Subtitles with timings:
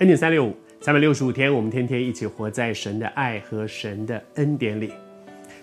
[0.00, 4.92] 恩典三六五，三百六十五天，我们天天一起活在神的爱和神的恩典里。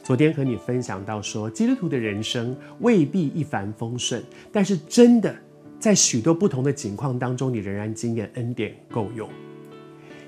[0.01, 5.35] 昨天和你分享到说，基督徒的人生未必一帆风顺，但是真的
[5.77, 9.29] 在许多不同的境况当中，你仍然经验恩典够用。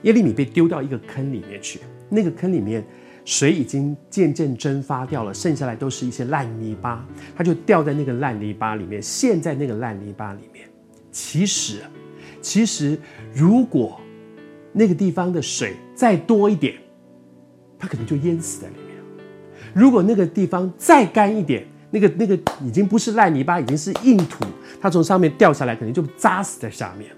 [0.01, 2.83] 耶利米被丢到一个坑里面去，那个坑里面
[3.23, 10.67] 水已经渐渐蒸发掉了，剩下来都是一些烂泥巴，他就掉在那个烂泥巴里面，陷在那个烂泥巴里面。
[11.09, 11.79] 其实。
[12.43, 12.99] 其实，
[13.33, 13.99] 如果
[14.73, 16.75] 那个地方的水再多一点，
[17.79, 18.97] 他可能就淹死在里面。
[19.73, 24.43] 如果那个地方再干一点，那个那个已经不是烂泥巴，已经是硬土，
[24.81, 27.09] 他从上面掉下来，可能就扎死在下面。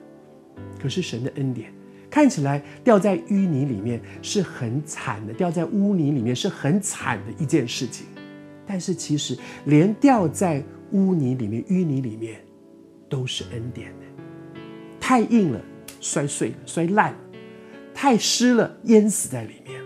[0.79, 1.73] 可是神的恩典，
[2.07, 8.05] 看起来掉在淤泥里面是很惨的，掉在污泥里面是很惨的一件事情。
[8.67, 12.39] 但是其实，连掉在污泥里面、淤泥里面，
[13.09, 14.05] 都是恩典的。
[15.07, 15.61] 太硬了，
[16.01, 17.17] 摔碎了，摔烂了；
[17.93, 19.79] 太湿了，淹死在里面。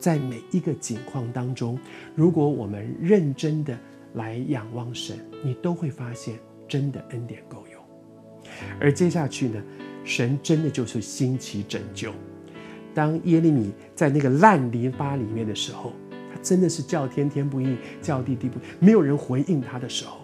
[0.00, 1.78] 在每一个境况当中，
[2.16, 3.78] 如果我们认真的
[4.14, 6.34] 来仰望神，你都会发现
[6.66, 7.80] 真的恩典够用。
[8.80, 9.62] 而接下去呢，
[10.02, 12.12] 神真的就是兴起拯救。
[12.92, 15.92] 当耶利米在那个烂泥巴里面的时候，
[16.32, 20.22] 他真的是叫天天不应，叫地地不，没有人回应他的时候，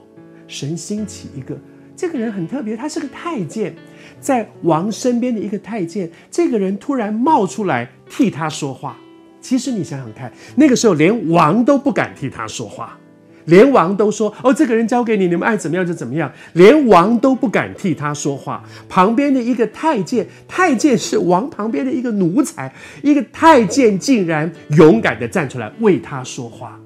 [0.48, 1.56] 神兴起一个。
[2.01, 3.77] 这个人很特别，他是个太监，
[4.19, 6.11] 在王身边的一个太监。
[6.31, 8.97] 这个人突然冒出来替他说话。
[9.39, 12.98] 其实你想想看，那个时候连王都不敢替他说话，
[13.45, 18.64] 连王都说：“哦，这个人交给你，你们爱怎么样就怎么样。”连王都不敢替他说话。
[18.89, 26.80] 旁边的一个太监，太监是王旁边的一个奴才，一个太监竟然勇敢地站出来为他说话。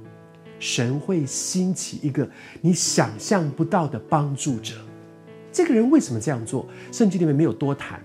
[0.58, 2.28] 神会兴起一个
[2.62, 4.74] 你想象不到的帮助者。
[5.54, 6.68] 这个人为什么这样做？
[6.90, 8.02] 圣经里面没有多谈，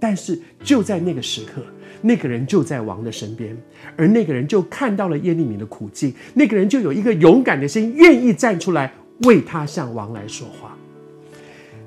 [0.00, 1.62] 但是就在那个时刻，
[2.00, 3.56] 那个人就在王的身边，
[3.96, 8.92] 而那个人就看到了耶利米的苦境，那个人就有一个勇敢的心，愿意站出来
[9.22, 10.76] 为他向王来说话。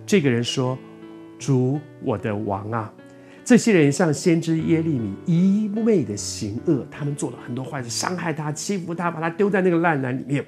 [0.06, 0.78] 这个人说
[1.38, 2.94] ：“主我的王啊！”
[3.46, 10.44] 这些人像先知耶利米一味的行恶，他们做了很多坏事，伤害他、欺负他，把他丢在那个烂篮里面，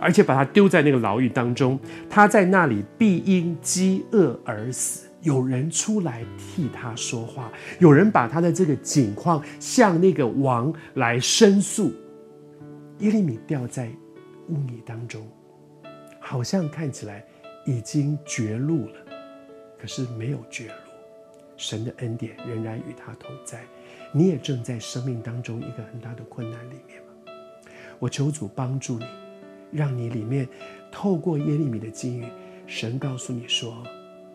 [0.00, 1.78] 而且把他丢在那个牢狱当中。
[2.08, 5.06] 他在那里必因饥饿而死。
[5.20, 11.92] 有人出来替他说话，有人把他的这个境况向那个王来申诉。
[13.00, 13.90] 耶利米掉在
[14.48, 15.24] 污泥当中，
[16.18, 17.22] 好像看起来
[17.66, 18.94] 已经绝路了，
[19.78, 20.91] 可是没有绝路。
[21.62, 23.64] 神的恩典仍然与他同在，
[24.10, 27.32] 你也正在生命当中一个很大的困难里面吗？
[28.00, 29.06] 我求主帮助你，
[29.70, 30.48] 让你里面
[30.90, 32.26] 透过耶利米的经语，
[32.66, 33.80] 神告诉你说：“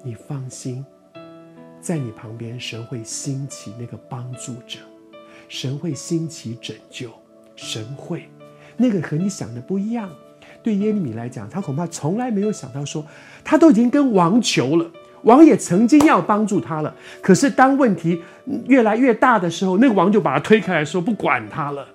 [0.05, 0.85] 你放心，
[1.81, 4.79] 在你旁边，神会兴起那个帮助者，
[5.49, 7.11] 神会兴起拯救，
[7.57, 8.29] 神会
[8.77, 10.09] 那个和你想的不一样。”
[10.63, 13.05] 对耶利米来讲，他恐怕从来没有想到说，
[13.43, 14.89] 他都已经跟王求了。
[15.23, 18.21] 王也曾经要帮助他了，可是当问题
[18.65, 21.87] 越来越大的时候，那个王就把他推开来说不管他了。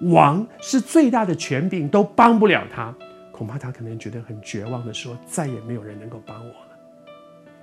[0.00, 2.94] 王是最大的权柄，都帮不了他，
[3.30, 7.12] 恐怕他可能觉得很绝望的说，再也没有人能够帮我了。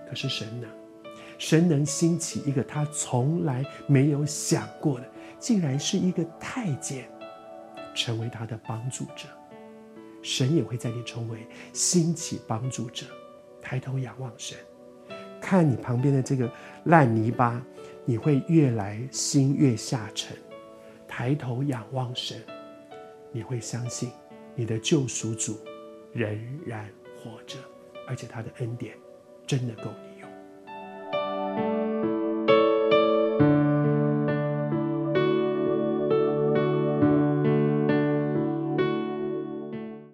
[0.10, 0.68] 可是神呢，
[1.38, 5.06] 神能兴起一个他从来没有想过的，
[5.38, 7.06] 竟然是一个太监，
[7.94, 9.28] 成为他的帮助者。
[10.24, 13.06] 神也会在你周围兴起帮助者，
[13.62, 14.58] 抬头仰望神。
[15.51, 16.50] 看你旁边的这个
[16.85, 17.62] 烂泥巴，
[18.06, 20.38] 你会越来心越下沉。
[21.09, 22.41] 抬头仰望神，
[23.34, 24.09] 你会相信
[24.56, 25.59] 你的救赎主
[26.13, 26.89] 仍然
[27.22, 27.57] 活着，
[28.07, 28.95] 而且他的恩典
[29.45, 30.11] 真的够你。